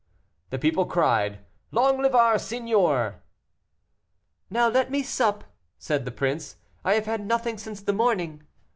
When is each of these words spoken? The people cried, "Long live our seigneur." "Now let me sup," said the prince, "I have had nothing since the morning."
The 0.49 0.57
people 0.57 0.87
cried, 0.87 1.45
"Long 1.69 1.99
live 2.01 2.15
our 2.15 2.39
seigneur." 2.39 3.21
"Now 4.49 4.67
let 4.67 4.89
me 4.89 5.03
sup," 5.03 5.43
said 5.77 6.05
the 6.05 6.11
prince, 6.11 6.55
"I 6.83 6.95
have 6.95 7.05
had 7.05 7.23
nothing 7.23 7.59
since 7.59 7.81
the 7.81 7.93
morning." 7.93 8.41